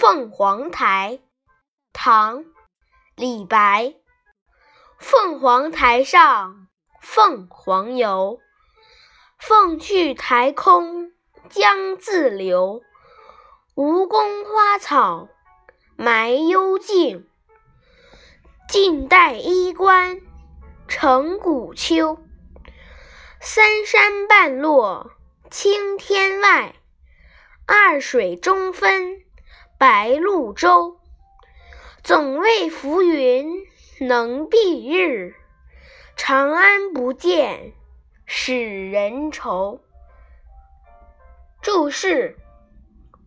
[0.00, 1.20] 凤凰台，
[1.92, 2.44] 唐·
[3.16, 3.96] 李白。
[4.98, 6.68] 凤凰台上
[7.02, 8.40] 凤凰游，
[9.38, 11.12] 凤去台空
[11.50, 12.80] 江自流。
[13.74, 15.28] 吴宫花草
[15.98, 17.28] 埋幽径，
[18.70, 20.22] 晋代衣冠
[20.88, 22.18] 成古丘。
[23.38, 25.10] 三山半落
[25.50, 26.74] 青天外，
[27.66, 29.20] 二水中分
[29.80, 30.98] 白鹭洲。
[32.02, 33.66] 总为浮云
[33.98, 35.34] 能蔽日，
[36.16, 37.72] 长安不见
[38.26, 39.80] 使人愁。
[41.62, 42.36] 注释：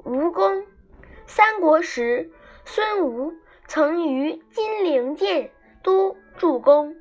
[0.03, 0.67] 吴宫，
[1.25, 2.31] 三国时
[2.65, 3.33] 孙吴
[3.65, 6.95] 曾于金陵建都筑宫。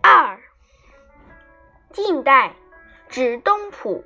[0.00, 0.38] 二
[1.90, 2.54] 晋代
[3.08, 4.04] 指东浦，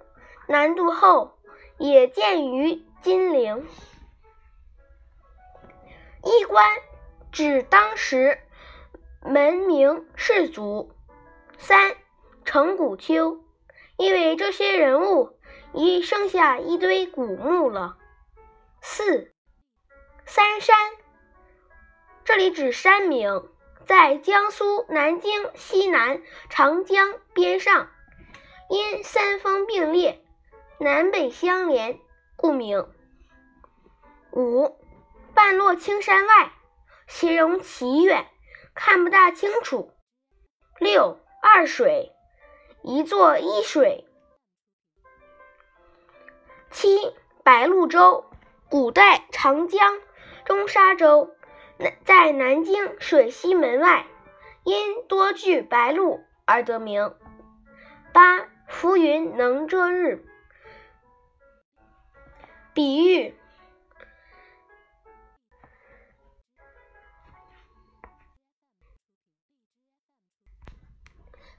[0.48, 1.36] 南渡后
[1.76, 3.66] 也建于金陵。
[6.22, 6.64] 衣冠
[7.32, 8.38] 指当时
[9.22, 10.92] 门名士族。
[11.56, 11.94] 三
[12.44, 13.42] 城古丘，
[13.96, 15.38] 因为这些人物
[15.72, 17.96] 已剩下一堆古墓了。
[18.82, 19.32] 四
[20.26, 20.76] 三山，
[22.24, 23.48] 这里指山名。
[23.86, 27.90] 在江苏南京西南长江边上，
[28.68, 30.22] 因三峰并列，
[30.78, 31.98] 南北相连，
[32.40, 32.86] 故名。
[34.32, 34.78] 五，
[35.34, 36.52] 半落青山外，
[37.06, 38.28] 形容奇远，
[38.74, 39.92] 看不大清楚。
[40.78, 42.12] 六，二水，
[42.82, 44.06] 一座一水。
[46.70, 48.24] 七，白鹭洲，
[48.70, 50.00] 古代长江
[50.46, 51.34] 中沙洲。
[52.06, 54.06] 在南京水西门外，
[54.64, 57.14] 因多聚白鹭而得名。
[58.14, 60.26] 八浮云能遮日，
[62.80, 63.34] 比喻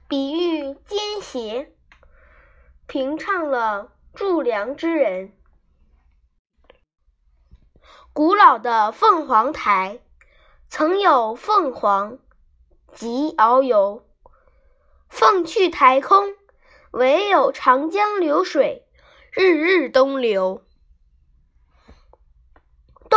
[0.08, 1.72] 比喻奸邪，
[2.88, 5.32] 平唱了助粮之人。
[8.12, 10.00] 古老的凤凰台。
[10.68, 12.18] 曾有凤凰
[12.92, 14.04] 及遨游，
[15.08, 16.34] 凤去台空，
[16.90, 18.88] 唯有长江流水
[19.30, 20.64] 日日东流。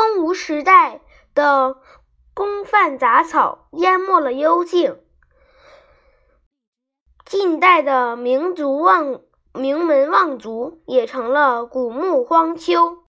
[0.05, 1.01] 东吴时代
[1.33, 1.77] 的
[2.35, 5.01] 公犯杂草淹没了幽径，
[7.25, 9.21] 晋代的名族望
[9.51, 12.99] 名门望族也成了古墓荒丘，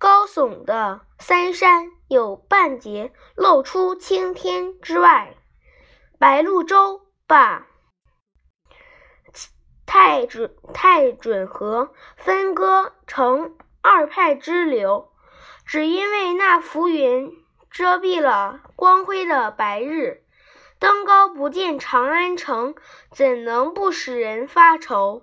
[0.00, 1.92] 高耸的三山。
[2.08, 5.36] 有半截露出青天之外，
[6.18, 7.68] 白鹭洲把
[9.86, 15.12] 太准太准河分割成二派支流，
[15.64, 17.32] 只因为那浮云
[17.70, 20.22] 遮蔽了光辉的白日，
[20.78, 22.74] 登高不见长安城，
[23.10, 25.22] 怎能不使人发愁？